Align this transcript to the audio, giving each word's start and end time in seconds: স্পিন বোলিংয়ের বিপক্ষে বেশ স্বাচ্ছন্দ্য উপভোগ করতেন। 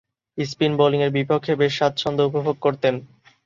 স্পিন 0.37 0.73
বোলিংয়ের 0.79 1.15
বিপক্ষে 1.17 1.53
বেশ 1.55 1.73
স্বাচ্ছন্দ্য 1.77 2.27
উপভোগ 2.29 2.55
করতেন। 2.61 2.95